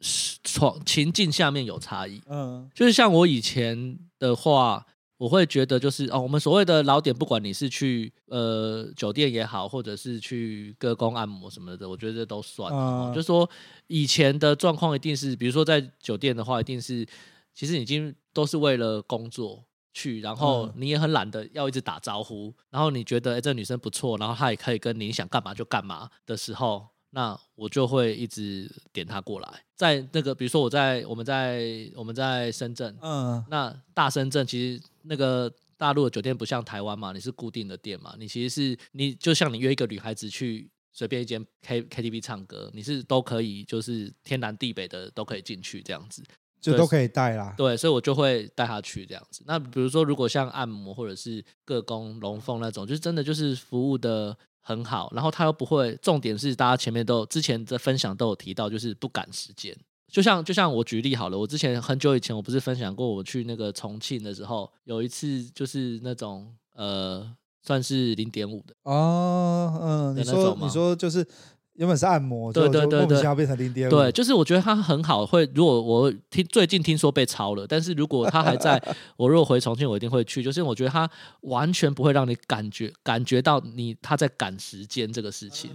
[0.00, 2.22] 情情境下面有差异。
[2.26, 4.86] 嗯，就是像我以前的话，
[5.22, 12.72] 我会觉得就是哦，我们所谓的老点，不管你是去呃酒店也好，或者是去歌功按摩什么的，我觉得这都算。
[12.72, 13.48] 嗯，就是说
[13.86, 17.06] 以前的状况一定是，比如说在酒店的话，一定是
[17.54, 19.64] 其实已经都是为了工作。
[19.94, 29.64] 去，然后你也很懒得要一直打招呼，然后你觉得哎，这个女生不错，然后她也可以跟你想干嘛就干嘛的时候，那我就会一直点他过来。
[29.76, 46.22] 在那个，比如说我在我们在我们在深圳，嗯，那大深圳其实那个大陆的酒店不像台湾嘛，你是固定的店嘛，你其实是你就像你约一个女孩子去随便一间 K K T V 唱歌，你是都可以，就是天南地北的都可以进去这样子。
[46.60, 49.42] 就都可以带啦，对，所以我就会带他去这样子。
[49.46, 55.94] 那比如说，如果像按摩或者是各工、龙凤那种，就是真的就是服务的很好，然后他又不会。
[56.00, 59.76] 重点是大家前面都之前的分享都有提到，就是不赶时间。
[60.08, 67.30] 就像就像我举例好了，我之前很久以前我不是分享过，我去那个重庆的时候，有一次就是那种呃，
[67.62, 71.26] 算是零点五的哦，嗯，你说你说就是。
[71.74, 73.90] 原本是按摩，对对对对，变成零点五。
[73.90, 75.24] 对，就是我觉得它很好。
[75.24, 78.80] 会如果我听最近听说被抄了，但是如果它还在，
[79.16, 80.42] 我如果回重庆，我一定会去。
[80.42, 81.08] 就是我觉得它
[81.40, 85.70] 完全不会让你感觉感觉到你他在赶时间这个事情。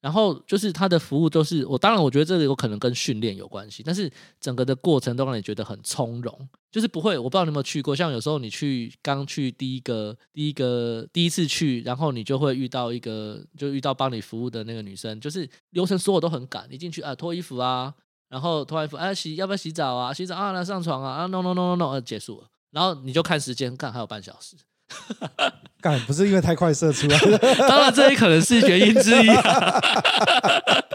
[0.00, 7.18] 然后就是他的服务都是我，当然我觉得这个有可能跟训练有关系，但是整个的过程都让你觉得很从容，就是不会。
[7.18, 17.92] 我不知道你有没有去过，像有时候你去刚去第一个第一个第一次去，然后你就会遇到一个就遇到帮你服务的那个女生，就是流程所有都很赶，你进去啊脱衣服啊，
[18.28, 20.14] 然后脱完衣服哎洗要不要洗澡啊？
[20.14, 24.56] 洗澡啊来上床啊啊 no no no no no 结束了，然后你就看时间，看还有半小时。
[25.80, 27.18] 干不是因为太快射出来，
[27.68, 29.80] 当然这也可能是原因之一，啊。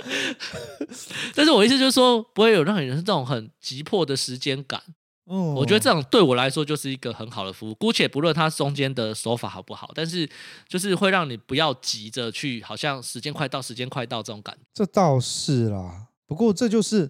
[1.33, 4.81] 但是我意思就是说，不会有让人这种很急迫的时间感。
[5.25, 7.73] 嗯，我觉得这种对我来说就是一个很好的服务。
[7.75, 10.29] 姑且不论它中间的手法好不好，但是
[10.67, 14.61] 就是会让你不要急着去，好像时间快到，时间快到这种感觉。
[14.73, 17.09] 这倒是啦，不过这就是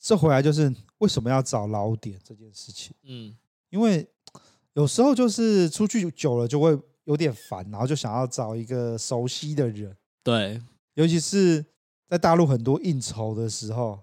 [0.00, 2.92] 这回来就是为什么要找老点这件事情。
[3.04, 3.36] 嗯，
[3.70, 4.08] 因为。
[4.76, 9.96] 有时候就是出去久了就会有点烦，然后就想要找一个熟悉的人。
[10.22, 10.60] 对，
[10.94, 11.64] 尤其是
[12.08, 14.00] 在大陆很多应酬的时候，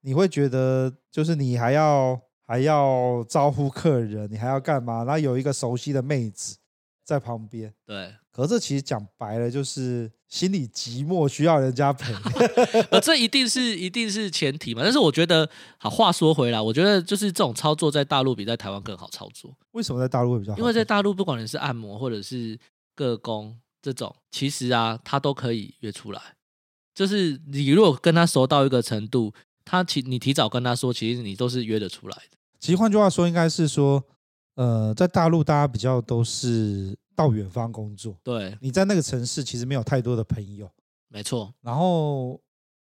[0.00, 5.04] 你会觉得就是你还要还要招呼客人，你还要干嘛？
[5.04, 6.56] 然后有一个熟悉的妹子
[7.04, 7.72] 在旁边。
[7.86, 8.14] 对。
[8.30, 12.14] 可是这其实讲白了，就是心里寂寞，需要人家陪。
[12.90, 14.80] 呃，这一定是一定是前提嘛。
[14.82, 19.54] 但是我觉得，好，话说回来，我觉得就是这种操作在大陆比在台湾更好操作。
[19.72, 20.58] 为什么在大陆会比较好？
[20.58, 22.58] 因为在大陆，不管你是按摩或者是
[22.94, 26.22] 个工这种，其实啊，他都可以约出来。
[26.94, 29.34] 就是你如果跟他熟到一个程度，
[29.64, 32.38] 他提你提早跟他说，其实你都是约得出来的。
[32.58, 34.02] 其实换句话说，应该是说，
[34.54, 36.96] 呃，在大陆大家比较都是。
[37.14, 40.68] 到远方工作，对，你在那个城市其实没有太多的朋友，
[41.08, 41.52] 没错。
[41.60, 42.40] 然后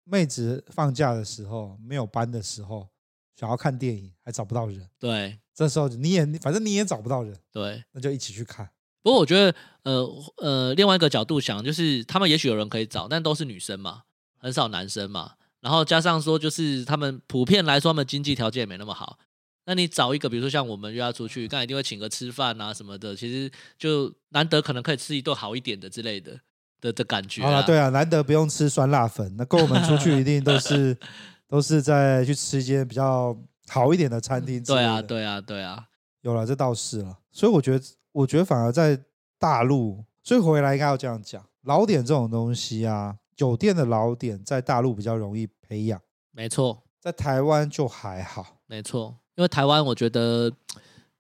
[0.05, 2.89] 妹子放假的时候，没有班的时候，
[3.37, 5.39] 想要看电影还找不到人，对。
[5.55, 8.67] 这时候你也反正你也找不到人，对，那就一起去看。
[9.03, 14.05] 不过我觉得，呃呃，另外一个角度想，就是他们也许有人可以找，但都是女生嘛，
[14.39, 15.35] 很少男生嘛。
[15.61, 19.19] 然后加上说，就是他们普遍来说，他们经济条件也没那么好。
[19.67, 23.17] 那你找一个，比如说像我们约他出去，刚才一定会请个吃饭啊什么的。
[23.17, 26.39] 其实就难得可能可以吃一顿好一点的之类的
[26.81, 27.43] 的的感觉。
[27.43, 30.97] 啊，对啊，难得不用吃酸辣粉，那跟我们出去一定都是
[31.49, 33.35] 都是在去吃一间比较
[33.69, 34.63] 好一点的餐厅。
[34.63, 35.87] 对啊，对啊，对啊，
[36.21, 37.19] 有了，这倒是了。
[37.33, 39.03] 所以我觉得，我觉得反而在
[39.39, 45.99] 大陆，所以回来应该要这样讲，老点这种东西啊，酒店的老点在大陆比较容易培养。
[46.33, 48.59] 没错，在台湾就还好。
[48.67, 49.17] 没错。
[49.37, 50.53] 因为台湾，我觉得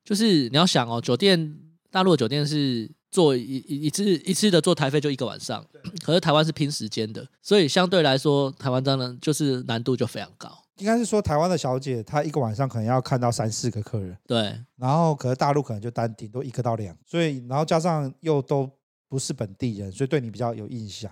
[0.05, 1.59] 就是你要想哦，酒店
[1.91, 5.65] 大陆的酒店是做一一一次一次的做台费就一个晚上，
[6.05, 10.51] 可是台湾是拼时间的，所以相对来说，台湾当然就是难度就非常高。
[10.79, 18.69] 应该是说，台湾的小姐她一个晚上可能要看到三四个客人，对，然后可是大陆可能就单顶多一个到两，所以然后加上又都
[19.09, 21.11] 不是本地人，所以对你比较有印象。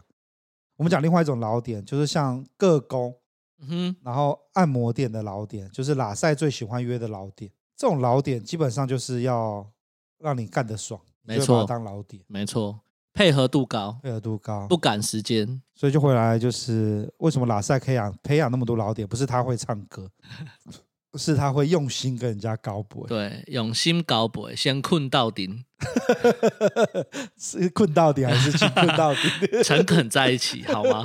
[0.77, 3.15] 我们讲另外一种老点，就是像各工。
[3.68, 9.66] 嗯，然后按摩店的老点就是拉塞最喜欢约的老点，这种老点基本上就是要
[10.18, 12.81] 让你干得爽，没错，当老点，没错，
[13.12, 20.11] 配合度高，配合度高，不赶时间，所以就回来就是为什么拉塞可以养培养那么多老点，不是他会唱歌，
[21.18, 25.64] 是他会用心跟人家交陪，对，用心交陪，先困到顶，
[27.38, 29.21] 是困到底还是去困到底？
[29.63, 31.04] 诚恳在一起，好吗？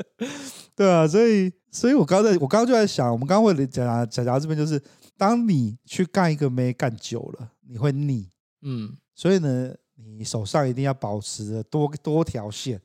[0.76, 4.82] 对啊，所以，所以我刚才，我刚刚就在想，我们刚刚会讲讲讲到这边，就是
[5.16, 8.28] 当你去干一个妹干久了，你会腻，
[8.62, 12.80] 嗯，所以呢，你手上一定要保持多多条线，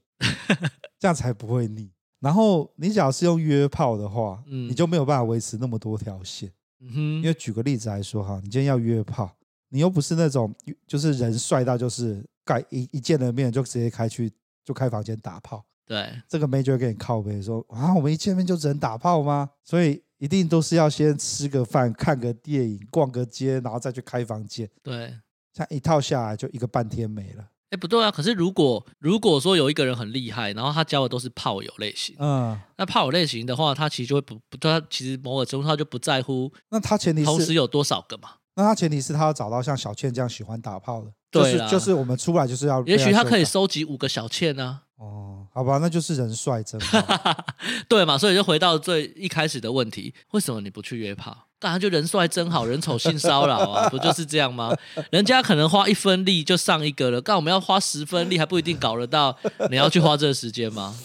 [1.00, 1.92] 这样才不会腻。
[2.20, 6.98] 然后你只要是用约炮的话，嗯，你就没有办法维持那么多条线，嗯哼。
[7.18, 9.30] 因为举个例子来说哈，你今天要约炮，
[9.70, 10.54] 你又不是那种
[10.88, 14.32] 就是人帅到就是盖一一见了面就直接开去
[14.64, 15.64] 就开房间打炮。
[15.86, 19.50] 对，这个妹就会给你靠背说啊，我们一见面就只能打炮吗？
[19.64, 24.68] 所以一定都是要先吃个饭、看个电影、逛个街，然后再去开房间。
[24.82, 25.14] 对，
[25.54, 27.48] 像一套下来就一个半天没了。
[27.72, 28.12] 哎，不对啊！
[28.12, 36.52] 可是如果如果说有一个人很厉害，然后他教的都是炮友类型，嗯，那炮友类型的话，他其实就会不不，他其实某个程度他就不在乎。
[36.70, 38.30] 那他前提是同时有多少个嘛？
[38.56, 42.82] 那他前提是他要找到像小倩这样喜欢打炮的，就是对就是我们出来就是要。
[42.84, 44.82] 也许他可以收集五个小倩呢、啊。
[44.98, 46.98] 哦，好吧，那就是人帅真好。
[47.90, 48.18] 对嘛？
[48.18, 51.48] 所以就回到最一开始的问题：为什么你不去约炮？
[51.80, 54.76] 就人帅真好，人丑性骚扰啊，不就是这样吗？
[55.12, 59.36] 人家可能花一分力就上一个了，干我们要花十分力还不一定搞得到，
[59.70, 60.96] 你要去花这个时间吗？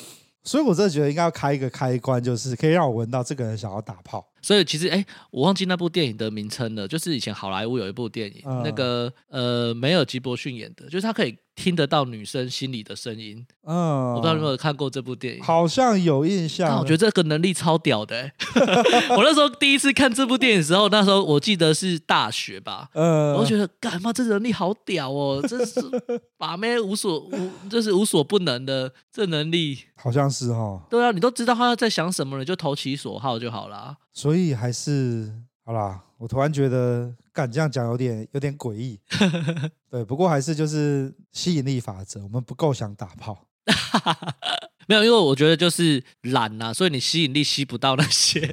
[0.43, 4.27] 所以我真的觉得应该要开一个开关，就是可以让我闻到这个人想要打炮。
[4.41, 11.37] 所以其实，哎，我忘记那部电影的名称了，就是以前好莱坞有一部电影，嗯、那个呃梅尔吉伯逊演的，就是他可以。
[11.55, 16.69] 听得到女生心里的声音，嗯，我不知道你有没有看过这部电影，好像有印象。
[16.69, 18.33] 但我觉得这个能力超屌的、欸。
[19.17, 25.81] 我那时候第一次看这部电影的时候，那时候我记得是大学吧，嗯，我觉得干嘛这能力好屌哦，这是
[26.39, 30.81] 把妹无所无，这是无所不能的这能力，好像是哈。
[30.89, 33.97] 对啊，你都知道他在想什么了，就投其所好就好啦。
[34.13, 35.33] 所以还是
[35.71, 37.15] 好啦，我突然觉得。
[37.33, 38.99] 敢这样讲有点有点诡异，
[39.89, 43.47] 对，不过还是就是吸引力法则，我们不够想打炮，
[44.89, 48.51] 没有，因为我觉得就是懒呐、啊，所以你吸引力吸不到那些，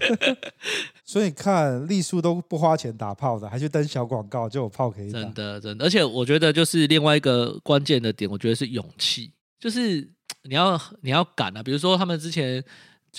[1.03, 10.07] 所以你看丽叔都不花钱打炮的，还去登小广告就有炮可以打，真的真的，而且我觉得就是另外一个关键的点，我觉得是勇气，就是
[10.43, 12.63] 你要你要敢啊，比如说他们之前。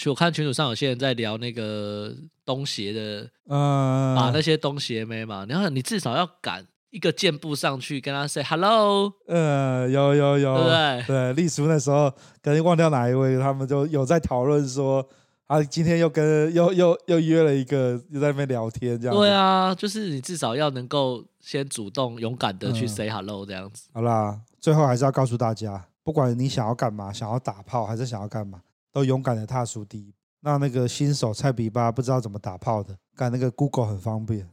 [0.07, 11.05] 我看群组上有些人在聊那个东协的，嗯，把那些东协妹嘛，然后你至少要敢一个箭步上去跟他 say hello，呃，有有有，对不对？
[11.07, 15.07] 对，丽叔那时候跟忘掉哪一位，他们就有在讨论说，
[15.47, 19.17] 啊，今天又跟又又又约了一个，又在那边聊天这样。
[19.17, 23.89] 对啊，就是你至少要能够先主动勇敢的去 say hello 这样子。
[23.93, 28.61] 好啦，最后还是要告诉大家，不管你想要干嘛，想要打炮还是想要干嘛。
[28.93, 30.19] 都勇敢的踏出第一步。
[30.41, 34.49] 那那个新手菜比巴不知道怎么打炮的，干那个 Google 很方便，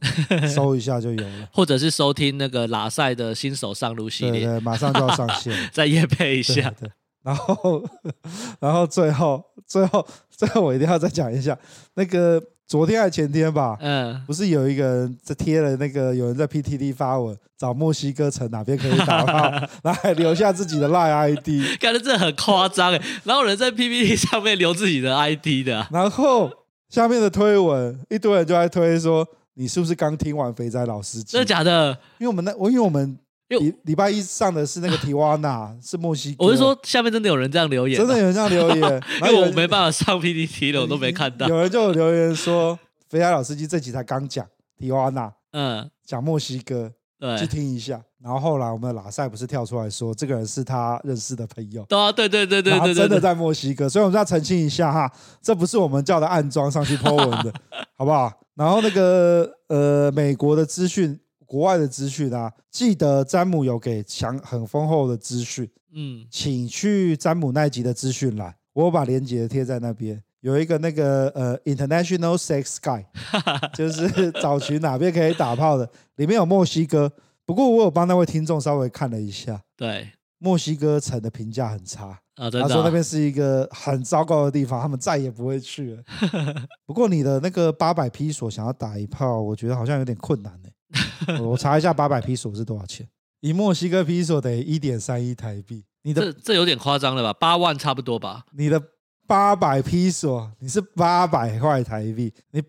[0.48, 1.48] 搜一下就有了。
[1.54, 6.70] 或者是收听那个拉塞的新手上路系列，对对，马上就要上线， 再夜配一下。
[6.70, 7.84] 对，对，然后，
[8.58, 11.56] 然后最后，最后，最后，我一定要再讲一下
[11.94, 12.42] 那个。
[12.66, 19.50] 昨天还前天吧，嗯，不是有一个人在贴了那个有人在 PTT 发文找墨西哥城哪边可以打炮，
[19.84, 26.50] 然后还留下自己的 LINE ID，感觉这很夸张哎，然后人在 PPT 上面留自己的 ID 的，啊，然后
[26.90, 31.32] 下面的推文一堆人就在推说，你是不是刚听完肥仔老司机？
[31.32, 31.96] 真的假的？
[32.18, 33.18] 因为我们那我因为我们。
[33.48, 36.44] 礼礼拜一上的是那个提瓦纳，是墨西哥。
[36.44, 41.46] 我是说，下面真的有人这样留言，真的有人这样留言， 因为我没办法上 PPT 了，我都没看到。
[41.46, 42.76] 有人就有留言说，
[43.08, 44.44] 肥仔老司机这集才刚讲
[44.76, 46.90] 提瓦纳，嗯，讲墨西哥，
[47.20, 48.02] 对，去听一下。
[48.20, 51.84] 然后后来我们的拉塞不是跳出来说，这个人是他认识的朋友。
[51.88, 55.08] 对啊，对对对对对，真的在墨西哥，所以我们要澄清一下哈，
[55.40, 57.54] 这不是我们叫的暗装上去 po 文的，
[57.96, 58.32] 好不好？
[58.56, 61.16] 然后那个呃，美国的资讯。
[61.46, 70.22] 国外的资讯啊，记得詹姆有给强很丰厚的资讯，嗯，请去詹姆那集的资讯栏，我把链接贴在那边。
[70.40, 73.04] 有一个那个呃，International Sex Guy，
[73.74, 77.10] 就是找寻哪边可以打炮的，里面有墨西哥。
[77.44, 86.02] 不过我有帮那位听众稍微看了一下，对，墨西哥城的评价很差啊，他说那边是一个很糟糕的地方，他们再也不会去了。
[86.86, 90.68] 不过你的那个八百披索想要打一炮，我觉得好像有点困难呢。
[91.42, 93.08] 我查一下八百披索是多少钱？
[93.40, 95.84] 以墨西哥披索得一点三一台币。
[96.02, 97.32] 你的这这有点夸张了吧？
[97.32, 98.44] 八万差不多吧？
[98.52, 98.80] 你的
[99.26, 102.62] 八百披索，你是八百块台币，你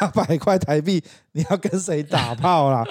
[0.00, 1.02] 八百块台币，
[1.32, 2.84] 你要跟谁打炮啦？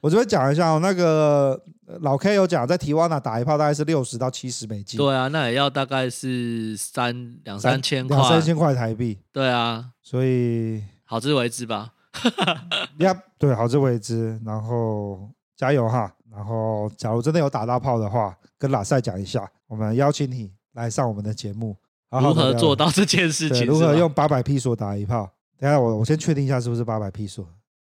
[0.00, 1.58] 我这边讲一下哦，那个
[2.02, 4.98] 老 K 有讲，在提瓦纳打一炮大概是六十到七十美金。
[4.98, 9.18] 对啊，那也要大概是三两三千块，两三千块台币。
[9.32, 11.92] 对啊，所以好自为之吧。
[12.98, 16.12] 呀，对，好自为之，然后加油哈！
[16.30, 21.76] 然后，假如真的有打到炮的话，跟拉塞讲一下，我们邀请你来上我们的节目。
[22.10, 23.64] 好好，如何做到这件事情？
[23.64, 25.30] 如何用八百披索打一炮？
[25.56, 27.46] 等下我我先确定一下是不是八百披索。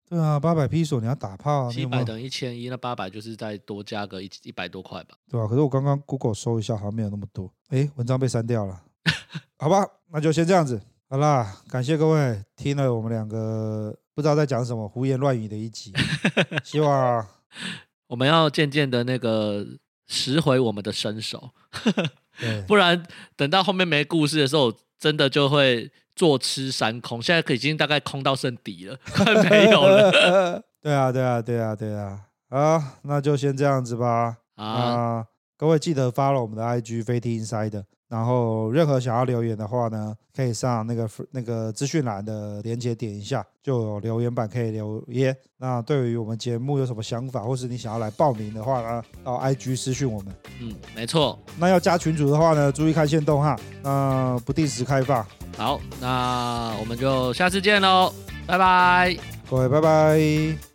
[0.08, 5.14] 对啊，八百披索你要打炮，啊七百等于一千一，那八百就是再多加个一一百多块吧？
[5.30, 7.48] 对啊，可是我刚刚 Google 搜一下，好像没有那么多。
[7.68, 8.82] 哎，文章被删掉了。
[9.58, 10.80] 好吧，那就先这样子。
[11.08, 13.96] 好啦，感谢各位听了我们两个。
[14.14, 15.92] 不知道在讲什么胡言乱语的一集，
[16.62, 17.26] 希望
[18.06, 19.66] 我们要渐渐的那个
[20.06, 21.50] 拾回我们的身手。
[22.40, 23.02] 对，不然
[23.36, 27.20] 等到后面没故事的时候，真的就会坐吃山空。
[27.22, 30.62] 现在已经大概空到剩底了，快没有了。
[30.82, 32.20] 对啊，对啊，对啊，对啊。
[32.50, 34.38] 啊，那就先这样子吧。
[34.56, 37.84] 啊，各位记得 follow 我们的 IG 飞踢 Insider。
[38.08, 45.36] 然后，任何想要留言的话呢，可以上那个那个资讯栏的链接点一下，就有留言板可以留言。
[45.58, 50.34] 那对于我们节目有什么想法，或是你想要来报名的话呢，到 IG 私讯我们。
[50.60, 51.38] 嗯，没错。
[51.58, 53.56] 那要加群组的话呢，注意看限动哈。
[53.82, 55.26] 那不定时开放。
[55.56, 58.12] 好，那我们就下次见喽，
[58.46, 59.16] 拜拜，
[59.48, 60.73] 各位拜拜。